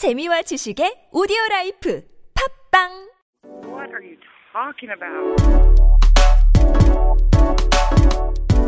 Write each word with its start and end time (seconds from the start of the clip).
재미와 0.00 0.40
지식의 0.40 1.12
오디오 1.12 1.36
life 1.50 2.02
팟빵? 2.72 3.10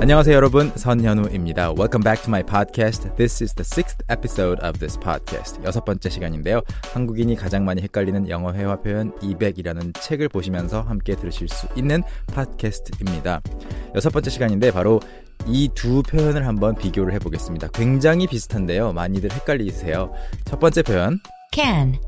안녕하세요 0.03 0.37
여러분 0.37 0.69
선현우입니다. 0.77 1.73
Welcome 1.73 2.05
back 2.05 2.23
to 2.25 2.29
my 2.29 2.43
podcast. 2.43 3.09
This 3.17 3.43
is 3.43 3.55
the 3.55 3.65
sixth 3.65 4.05
episode 4.11 4.61
of 4.63 4.79
this 4.79 5.01
podcast. 5.01 5.59
여섯 5.65 5.87
번째 5.87 6.11
시간인데요. 6.11 6.61
한국인이 6.93 7.35
가장 7.37 7.65
많이 7.65 7.81
헷갈리는 7.81 8.29
영어 8.29 8.53
회화 8.53 8.77
표현 8.77 9.13
200이라는 9.21 9.99
책을 10.03 10.29
보시면서 10.29 10.83
함께 10.83 11.17
들으실 11.17 11.49
수 11.49 11.67
있는 11.75 12.03
팟캐스트입니다. 12.35 13.41
여섯 13.95 14.11
번째 14.11 14.29
시간인데 14.29 14.71
바로 14.71 15.01
이 15.47 15.69
두 15.75 16.03
표현을 16.03 16.47
한번 16.47 16.75
비교를 16.75 17.13
해보겠습니다. 17.15 17.69
굉장히 17.69 18.27
비슷한데요. 18.27 18.93
많이들 18.93 19.33
헷갈리세요. 19.33 20.13
첫 20.45 20.59
번째 20.61 20.83
표현 20.83 21.19
can, 21.53 21.99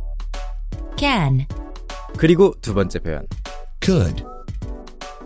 can, 0.98 1.46
그리고 2.16 2.54
두 2.60 2.74
번째 2.74 2.98
표현 3.00 3.26
could, 3.84 4.24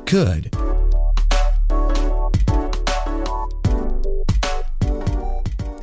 could, 0.09 0.51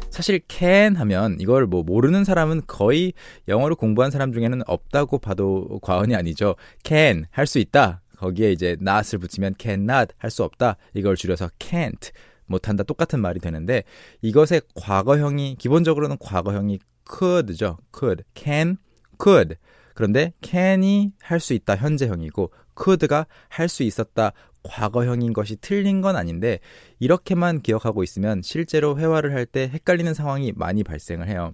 사실 0.09 0.39
can 0.49 0.95
하면 0.95 1.35
이걸 1.39 1.65
뭐 1.67 1.83
모르는 1.83 2.23
사람은 2.23 2.61
거의 2.67 3.11
영어를 3.49 3.75
공부한 3.75 4.11
사람 4.11 4.31
중에는 4.31 4.61
없다고 4.65 5.19
봐도 5.19 5.79
과언이 5.81 6.15
아니죠. 6.15 6.55
can 6.83 7.25
할 7.31 7.45
수 7.47 7.59
있다. 7.59 8.01
거기에 8.15 8.51
이제 8.51 8.75
not을 8.81 9.19
붙이면 9.19 9.55
cannot 9.59 10.13
할 10.17 10.29
수 10.31 10.43
없다. 10.43 10.77
이걸 10.93 11.15
줄여서 11.15 11.49
can't 11.59 12.11
못한다 12.47 12.83
똑같은 12.83 13.19
말이 13.21 13.39
되는데 13.39 13.83
이것의 14.21 14.61
과거형이 14.75 15.55
기본적으로는 15.57 16.17
과거형이 16.19 16.79
could죠. 17.09 17.77
could, 17.93 18.23
can, 18.35 18.77
could. 19.21 19.55
그런데 19.93 20.33
can이 20.41 21.13
할 21.21 21.39
수 21.39 21.53
있다 21.53 21.75
현재형이고 21.75 22.51
could가 22.77 23.27
할 23.49 23.69
수 23.69 23.83
있었다 23.83 24.33
과거형인 24.63 25.33
것이 25.33 25.55
틀린 25.57 26.01
건 26.01 26.15
아닌데 26.15 26.59
이렇게만 26.99 27.61
기억하고 27.61 28.03
있으면 28.03 28.41
실제로 28.41 28.97
회화를 28.97 29.33
할 29.33 29.45
때 29.45 29.69
헷갈리는 29.71 30.13
상황이 30.13 30.51
많이 30.55 30.83
발생을 30.83 31.27
해요. 31.27 31.53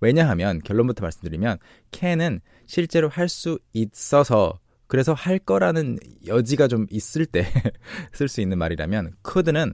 왜냐하면 0.00 0.60
결론부터 0.60 1.02
말씀드리면 1.02 1.58
can은 1.92 2.40
실제로 2.66 3.08
할 3.08 3.28
수 3.28 3.58
있어서 3.72 4.58
그래서 4.88 5.12
할 5.12 5.38
거라는 5.38 5.98
여지가 6.26 6.66
좀 6.66 6.86
있을 6.90 7.24
때 7.26 7.44
쓸 8.12 8.26
수 8.28 8.40
있는 8.40 8.58
말이라면 8.58 9.12
could는 9.24 9.72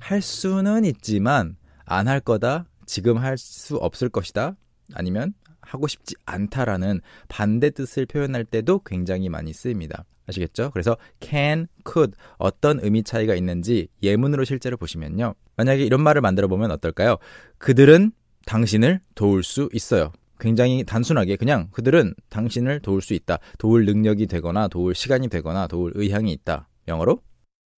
할 0.00 0.20
수는 0.20 0.84
있지만 0.84 1.56
안 1.86 2.08
할 2.08 2.20
거다 2.20 2.66
지금 2.86 3.18
할 3.18 3.38
수 3.38 3.76
없을 3.76 4.08
것이다 4.08 4.56
아니면 4.94 5.32
하고 5.60 5.86
싶지 5.86 6.14
않다라는 6.26 7.00
반대 7.28 7.70
뜻을 7.70 8.06
표현할 8.06 8.44
때도 8.44 8.80
굉장히 8.84 9.28
많이 9.30 9.52
쓰입니다. 9.52 10.04
아시겠죠? 10.26 10.70
그래서 10.70 10.96
can, 11.20 11.66
could 11.86 12.16
어떤 12.38 12.80
의미 12.82 13.02
차이가 13.02 13.34
있는지 13.34 13.88
예문으로 14.02 14.44
실제로 14.44 14.76
보시면요. 14.76 15.34
만약에 15.56 15.84
이런 15.84 16.02
말을 16.02 16.20
만들어 16.22 16.48
보면 16.48 16.70
어떨까요? 16.70 17.16
그들은 17.58 18.12
당신을 18.46 19.00
도울 19.14 19.42
수 19.42 19.68
있어요. 19.72 20.12
굉장히 20.38 20.84
단순하게 20.84 21.36
그냥 21.36 21.68
그들은 21.70 22.14
당신을 22.28 22.80
도울 22.80 23.02
수 23.02 23.14
있다. 23.14 23.38
도울 23.58 23.84
능력이 23.86 24.26
되거나 24.26 24.68
도울 24.68 24.94
시간이 24.94 25.28
되거나 25.28 25.66
도울 25.66 25.92
의향이 25.94 26.32
있다. 26.32 26.68
영어로 26.88 27.20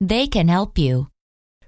they 0.04 0.28
can 0.32 0.48
help 0.48 0.78
you. 0.78 1.06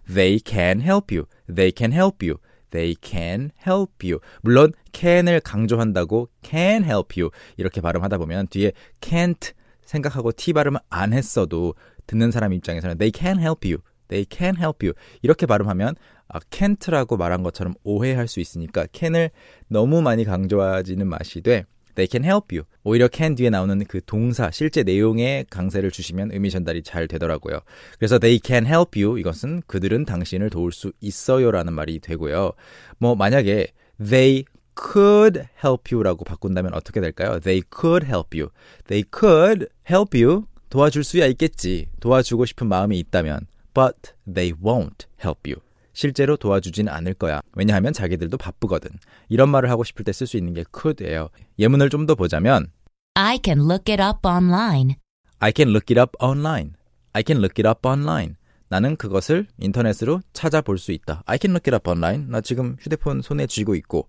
They 0.07 0.41
can 0.45 0.81
help 0.81 1.15
you. 1.15 1.27
They 1.47 1.73
can 1.77 1.93
help 1.93 2.23
you. 2.25 2.39
They 2.71 2.95
can 3.03 3.51
help 3.67 4.05
you. 4.05 4.21
물론 4.43 4.73
can을 4.93 5.41
강조한다고 5.41 6.29
can 6.43 6.85
help 6.85 7.19
you 7.19 7.31
이렇게 7.57 7.81
발음하다 7.81 8.19
보면 8.19 8.49
뒤에 8.49 8.73
can't 9.01 9.53
생각하고 9.85 10.33
t 10.33 10.53
발음을 10.53 10.81
안 10.91 11.13
했어도 11.13 11.75
듣는 12.07 12.31
사람 12.31 12.53
입장에서는 12.53 12.99
they 12.99 13.13
can 13.15 13.39
help 13.39 13.67
you. 13.67 13.81
They 14.09 14.27
can 14.31 14.57
help 14.57 14.87
you. 14.87 14.95
이렇게 15.23 15.47
발음하면 15.47 15.95
아, 16.29 16.39
can't라고 16.41 17.17
말한 17.17 17.43
것처럼 17.43 17.75
오해할 17.85 18.29
수 18.29 18.41
있으니까 18.41 18.87
can을 18.93 19.31
너무 19.69 20.03
많이 20.03 20.25
강조하지는 20.25 21.07
마시되 21.07 21.65
they 21.95 22.09
can 22.09 22.25
help 22.25 22.55
you. 22.55 22.65
오히려 22.85 23.09
can 23.13 23.35
뒤에 23.35 23.51
나오는 23.51 23.85
그 23.85 24.01
동사 24.07 24.51
실제 24.53 24.85
내용의 24.85 25.47
강세를 25.51 25.91
주시면 25.91 26.31
의미 26.33 26.51
전달이 26.51 26.85
잘 26.85 27.09
되더라고요. 27.09 27.61
그래서 27.99 28.19
they 28.19 28.39
can 28.43 28.67
help 28.67 29.01
you 29.01 29.19
이것은 29.19 29.63
그들은 29.67 30.05
당신을 30.05 30.51
도울 30.51 30.71
수 30.71 30.93
있어요라는 31.01 31.73
말이 31.73 31.99
되고요. 31.99 32.53
뭐 32.99 33.17
만약에 33.17 33.69
they 33.99 34.45
could 34.81 35.41
help 35.65 35.93
you라고 35.93 36.25
바꾼다면 36.25 36.73
어떻게 36.73 37.01
될까요? 37.01 37.41
They 37.41 37.63
could 37.75 38.07
help 38.07 38.39
you. 38.39 38.51
They 38.87 39.05
could 39.13 39.67
help 39.91 40.17
you. 40.17 40.45
도와줄 40.71 41.03
수야 41.03 41.27
있겠지. 41.27 41.89
도와주고 41.99 42.45
싶은 42.45 42.69
마음이 42.69 42.99
있다면. 43.01 43.41
But 43.79 44.13
they 44.27 44.53
won't 44.61 45.07
help 45.23 45.49
you. 45.49 45.61
실제로 45.93 46.37
도와주진 46.37 46.89
않을 46.89 47.15
거야. 47.15 47.41
왜냐하면 47.53 47.93
자기들도 47.93 48.37
바쁘거든. 48.39 48.91
이런 49.29 49.49
말을 49.51 49.71
하고 49.71 49.85
싶을 49.85 50.05
때 50.05 50.11
쓸 50.13 50.27
수 50.27 50.37
있는 50.37 50.53
게 50.55 50.65
could예요. 50.77 51.29
예문을 51.61 51.89
좀 51.91 52.07
더 52.07 52.15
보자면 52.17 52.73
I 53.15 53.39
can 53.45 53.61
look 53.61 53.93
it 53.93 54.03
up 54.03 54.27
online. 54.27 54.97
I 55.39 55.53
can 55.55 55.71
look 55.71 55.93
it 55.95 56.01
up 56.01 56.13
online. 56.21 56.73
I 57.13 57.23
can 57.25 57.39
look 57.43 57.55
it 57.63 57.69
up 57.69 57.87
online. 57.87 58.35
나는 58.69 58.97
그것을 58.97 59.47
인터넷으로 59.59 60.21
찾아볼 60.33 60.79
수 60.79 60.91
있다. 60.93 61.23
I 61.27 61.39
can 61.41 61.53
look 61.55 61.71
it 61.71 61.75
up 61.75 61.89
online. 61.89 62.27
나 62.29 62.41
지금 62.41 62.77
휴대폰 62.81 63.23
손에 63.23 63.47
쥐고 63.47 63.75
있고 63.77 64.09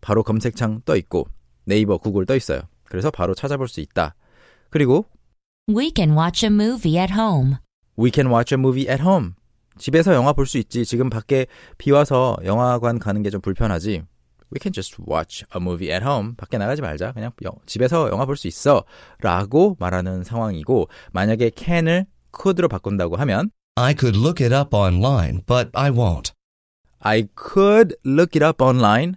바로 0.00 0.22
검색창 0.22 0.82
떠 0.84 0.96
있고 0.96 1.26
네이버, 1.64 1.98
구글 1.98 2.24
떠 2.24 2.36
있어요. 2.36 2.60
그래서 2.84 3.10
바로 3.10 3.34
찾아볼 3.34 3.66
수 3.68 3.80
있다. 3.80 4.14
그리고 4.70 5.06
We 5.68 5.92
can 5.94 6.16
watch 6.16 6.44
a 6.46 6.50
movie 6.52 6.98
at 6.98 7.12
home. 7.12 7.56
We 7.98 8.10
can 8.12 8.28
watch 8.30 8.54
a 8.54 8.58
movie 8.58 8.88
at 8.88 9.02
home. 9.02 9.32
집에서 9.76 10.14
영화 10.14 10.32
볼 10.32 10.46
수 10.46 10.58
있지. 10.58 10.84
지금 10.84 11.10
밖에 11.10 11.46
비 11.78 11.90
와서 11.90 12.36
영화관 12.44 12.98
가는 12.98 13.22
게 13.22 13.30
좀 13.30 13.40
불편하지. 13.40 14.02
We 14.50 14.58
can 14.60 14.72
just 14.72 14.96
watch 15.06 15.44
a 15.54 15.60
movie 15.60 15.92
at 15.92 16.04
home. 16.04 16.34
밖에 16.36 16.58
나가지 16.58 16.80
말자. 16.82 17.12
그냥 17.12 17.32
영- 17.44 17.52
집에서 17.66 18.08
영화 18.10 18.24
볼 18.24 18.36
수 18.36 18.46
있어. 18.48 18.84
라고 19.20 19.76
말하는 19.78 20.24
상황이고, 20.24 20.88
만약에 21.12 21.50
can을 21.54 22.06
could로 22.32 22.68
바꾼다고 22.68 23.16
하면, 23.16 23.50
I 23.76 23.94
could 23.98 24.18
look 24.18 24.42
it 24.44 24.54
up 24.54 24.74
online, 24.74 25.42
but 25.46 25.70
I 25.74 25.90
won't. 25.90 26.32
I 27.00 27.28
could 27.38 27.94
look 28.04 28.34
it 28.36 28.44
up 28.44 28.62
online, 28.62 29.14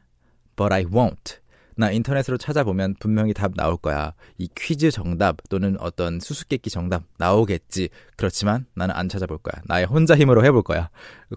but 0.55 0.73
I 0.73 0.83
won't. 0.85 1.39
나 1.77 1.91
인터넷으로 1.91 2.37
찾아보면 2.37 2.95
분명히 2.99 3.33
답 3.33 3.53
나올 3.55 3.77
거야. 3.77 4.13
이 4.37 4.47
퀴즈 4.55 4.91
정답 4.91 5.37
또는 5.49 5.77
어떤 5.79 6.19
수수께끼 6.19 6.69
정답 6.69 7.03
나오겠지. 7.17 7.89
그렇지만 8.17 8.65
나는 8.75 8.95
안 8.95 9.09
찾아볼 9.09 9.37
거야. 9.37 9.61
나의 9.65 9.85
혼자 9.85 10.15
힘으로 10.15 10.43
해볼 10.45 10.63
거야. 10.63 10.89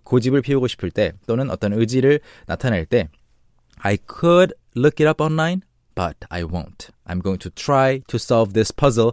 고집을 0.02 0.42
피우고 0.42 0.66
싶을 0.66 0.90
때 0.90 1.12
또는 1.26 1.50
어떤 1.50 1.72
의지를 1.72 2.20
나타낼 2.46 2.86
때 2.86 3.08
I 3.78 3.98
could 4.08 4.54
look 4.76 5.04
it 5.04 5.08
up 5.08 5.22
online, 5.22 5.62
but 5.94 6.16
I 6.28 6.42
won't. 6.42 6.90
I'm 7.06 7.20
going 7.22 7.38
to 7.40 7.50
try 7.50 8.00
to 8.08 8.16
solve 8.16 8.52
this 8.54 8.72
puzzle 8.72 9.12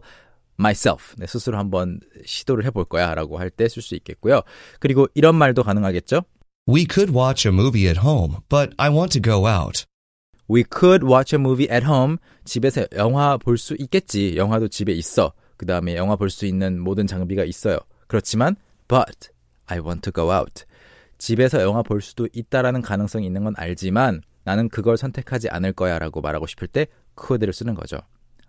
myself. 0.60 1.16
내 1.18 1.28
스스로 1.28 1.58
한번 1.58 2.00
시도를 2.26 2.66
해볼 2.66 2.86
거야 2.86 3.14
라고 3.16 3.38
할 3.40 3.50
때 3.50 3.66
쓸 3.66 3.82
수 3.82 3.96
있겠고요. 3.96 4.42
그리고 4.80 5.08
이런 5.14 5.36
말도 5.36 5.64
가능하겠죠? 5.64 6.22
We 6.68 6.86
could 6.90 7.12
watch 7.12 7.48
a 7.48 7.52
movie 7.54 7.88
at 7.88 8.00
home, 8.02 8.38
but 8.48 8.74
I 8.78 8.90
want 8.90 9.12
to 9.14 9.22
go 9.22 9.48
out. 9.48 9.86
We 10.52 10.66
could 10.70 11.06
watch 11.06 11.34
a 11.34 11.40
movie 11.40 11.70
at 11.72 11.86
home. 11.86 12.18
집에서 12.44 12.86
영화 12.98 13.38
볼 13.38 13.58
수 13.58 13.76
있겠지. 13.80 14.36
영화도 14.36 14.68
집에 14.68 14.92
있어. 14.92 15.32
그 15.56 15.66
다음에 15.66 15.96
영화 15.96 16.18
볼 16.18 16.30
수 16.30 16.46
있는 16.46 16.80
모든 16.80 17.08
장비가 17.08 17.46
있어요. 17.46 17.78
그렇지만, 18.08 18.58
but 18.90 19.30
I 19.68 19.80
want 19.80 20.02
to 20.02 20.12
go 20.12 20.34
out. 20.34 20.66
집에서 21.18 21.62
영화 21.62 21.84
볼 21.84 22.02
수도 22.02 22.28
있다라는 22.34 22.82
가능성이 22.82 23.28
있는 23.28 23.44
건 23.46 23.54
알지만 23.56 24.22
나는 24.44 24.68
그걸 24.68 24.98
선택하지 24.98 25.50
않을 25.50 25.72
거야 25.72 26.00
라고 26.00 26.20
말하고 26.20 26.48
싶을 26.48 26.68
때 26.68 26.88
could를 27.18 27.54
쓰는 27.54 27.76
거죠. 27.76 27.98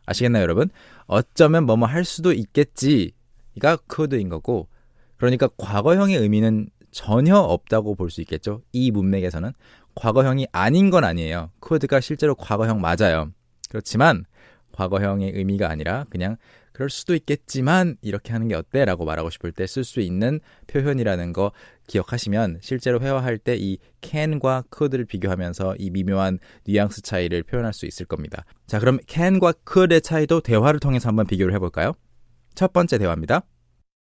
아시겠나요, 0.06 0.43
여러분? 0.43 0.71
어쩌면 1.06 1.67
뭐뭐 1.67 1.87
할 1.87 2.05
수도 2.05 2.32
있겠지가 2.32 3.77
could인 3.88 4.29
거고 4.29 4.69
그러니까 5.19 5.49
과거형의 5.56 6.17
의미는 6.17 6.69
전혀 6.93 7.37
없다고 7.37 7.94
볼 7.97 8.11
수 8.11 8.21
있겠죠. 8.21 8.62
이 8.73 8.91
문맥에서는 8.91 9.53
과거형이 9.94 10.47
아닌 10.53 10.91
건 10.91 11.05
아니에요. 11.05 11.50
could가 11.67 12.00
실제로 12.00 12.35
과거형 12.35 12.81
맞아요. 12.81 13.31
그렇지만 13.69 14.25
과거형의 14.73 15.33
의미가 15.35 15.69
아니라 15.69 16.05
그냥 16.11 16.37
그럴 16.73 16.89
수도 16.89 17.15
있겠지만 17.15 17.97
이렇게 18.00 18.33
하는 18.33 18.49
게 18.49 18.55
어때? 18.55 18.87
라고 18.87 19.05
말하고 19.05 19.29
싶을 19.29 19.53
때 19.53 19.65
쓸 19.65 19.85
수 19.85 20.00
있는 20.00 20.41
표현이라는 20.69 21.33
거 21.35 21.53
기억하시면 21.87 22.61
실제로 22.62 22.99
회화할 23.00 23.37
때 23.37 23.56
이 23.56 23.77
can과 24.00 24.65
could를 24.75 25.05
비교하면서 25.05 25.77
이 25.79 25.91
미묘한 25.91 26.39
뉘앙스 26.65 27.03
차이를 27.03 27.43
표현할 27.43 27.75
수 27.75 27.85
있을 27.85 28.06
겁니다. 28.06 28.44
자, 28.67 28.79
그럼 28.79 28.99
can과 29.06 29.53
could의 29.71 30.00
차이도 30.00 30.41
대화를 30.41 30.81
통해서 30.81 31.09
한번 31.09 31.27
비교를 31.27 31.53
해볼까요? 31.55 31.93
첫 32.55 32.73
번째 32.73 32.97
대화입니다. 32.97 33.43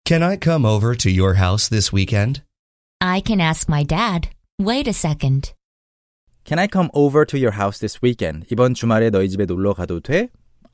Can 0.05 0.23
I 0.23 0.37
come 0.41 0.65
over 0.67 0.97
to 0.97 1.09
your 1.09 1.37
house 1.37 1.69
this 1.69 1.95
weekend? 1.95 2.41
I 3.00 3.20
can 3.20 3.40
ask 3.40 3.68
my 3.68 3.84
dad. 3.84 4.28
Wait 4.58 4.88
a 4.88 4.92
second. 4.92 5.52
Can 6.44 6.58
I 6.58 6.66
come 6.66 6.90
over 6.92 7.24
to 7.24 7.38
your 7.38 7.52
house 7.52 7.78
this 7.78 8.00
weekend? 8.02 8.46
이번 8.50 8.74
주말에 8.74 9.10
너희 9.10 9.28
집에 9.28 9.46
놀러 9.46 9.74
가도 9.74 10.00
돼? 10.00 10.28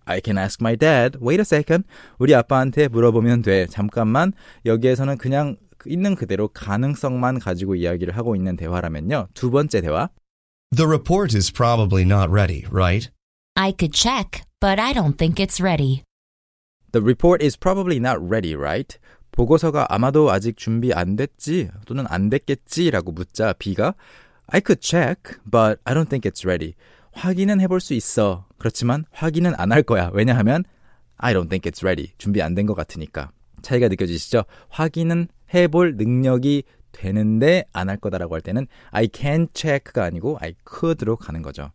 I 0.05 0.21
can 0.25 0.39
ask 0.39 0.59
my 0.61 0.77
dad. 0.77 1.19
Wait 1.21 1.41
a 1.41 1.45
second. 1.45 1.87
우리 2.19 2.35
아빠한테 2.35 2.89
물어보면 2.89 3.43
돼. 3.43 3.67
잠깐만. 3.67 4.33
여기에서는 4.67 5.19
그냥 5.19 5.57
있는 5.87 6.15
그대로 6.15 6.49
가능성만 6.49 7.39
가지고 7.39 7.75
이야기를 7.75 8.17
하고 8.17 8.35
있는 8.37 8.57
대화라면요. 8.57 9.29
두 9.35 9.51
번째 9.51 9.81
대화. 9.81 10.09
The 10.75 10.87
report 10.87 11.37
is 11.37 11.53
probably 11.53 12.05
not 12.05 12.31
ready, 12.31 12.65
right? 12.71 13.11
I 13.57 13.73
could 13.73 13.93
check, 13.93 14.43
but 14.61 14.81
I 14.81 14.93
don't 14.93 15.17
think 15.17 15.41
it's 15.41 15.61
ready. 15.61 16.05
The 16.93 17.03
report 17.03 17.43
is 17.43 17.57
probably 17.57 17.99
not 17.99 18.19
ready, 18.21 18.55
right? 18.57 18.99
보고서가 19.36 19.88
아마도 19.90 20.32
아직 20.32 20.58
준비 20.58 20.94
안 20.94 21.16
됐지 21.16 21.70
또는 21.86 22.06
안 22.08 22.30
됐겠지라고 22.30 23.12
묻자 23.12 23.54
B가 23.54 23.94
I 24.48 24.62
could 24.66 24.80
check, 24.82 25.38
but 25.50 25.80
I 25.84 25.94
don't 25.94 26.10
think 26.10 26.30
it's 26.30 26.46
ready. 26.46 26.74
확인은 27.12 27.62
해볼 27.62 27.80
수 27.82 27.94
있어. 27.94 28.46
그렇지만 28.58 29.06
확인은 29.12 29.54
안 29.58 29.72
할 29.72 29.84
거야. 29.84 30.10
왜냐하면 30.14 30.64
I 31.18 31.34
don't 31.34 31.50
think 31.50 31.70
it's 31.70 31.84
ready. 31.84 32.12
준비 32.18 32.42
안 32.42 32.56
된 32.56 32.66
것 32.66 32.74
같으니까. 32.76 33.32
차이가 33.62 33.88
느껴지시죠? 33.88 34.44
확인은 34.70 35.28
해볼 35.54 35.96
능력이 35.98 36.64
되는데 36.92 37.66
안 37.74 37.90
할 37.90 37.98
거다라고 37.98 38.36
할 38.36 38.42
때는 38.42 38.68
I 38.92 39.10
can 39.14 39.48
check가 39.54 40.04
아니고 40.04 40.38
I 40.42 40.54
could로 40.70 41.16
가는 41.18 41.42
거죠. 41.42 41.72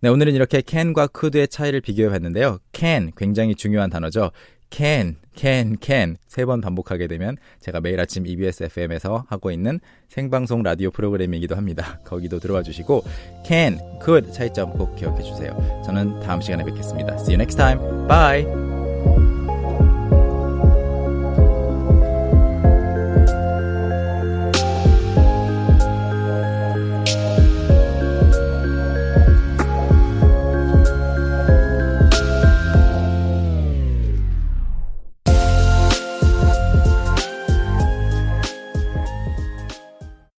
네, 0.00 0.08
오늘은 0.08 0.34
이렇게 0.34 0.62
can과 0.66 1.08
could의 1.16 1.48
차이를 1.48 1.80
비교해 1.80 2.08
봤는데요. 2.08 2.58
can 2.72 3.12
굉장히 3.16 3.54
중요한 3.54 3.88
단어죠. 3.90 4.32
Can, 4.72 5.16
can, 5.36 5.76
can 5.80 6.16
세 6.26 6.44
번 6.46 6.60
반복하게 6.60 7.06
되면 7.06 7.36
제가 7.60 7.80
매일 7.80 8.00
아침 8.00 8.26
EBS 8.26 8.64
FM에서 8.64 9.24
하고 9.28 9.50
있는 9.50 9.80
생방송 10.08 10.62
라디오 10.62 10.90
프로그램이기도 10.90 11.54
합니다. 11.56 12.00
거기도 12.04 12.38
들어와 12.38 12.62
주시고 12.62 13.04
can, 13.44 13.78
could 14.02 14.32
차이점 14.32 14.72
꼭 14.72 14.96
기억해 14.96 15.22
주세요. 15.22 15.54
저는 15.84 16.20
다음 16.20 16.40
시간에 16.40 16.64
뵙겠습니다. 16.64 17.14
See 17.16 17.34
you 17.34 17.40
next 17.40 17.56
time. 17.56 17.78
Bye. 18.08 18.71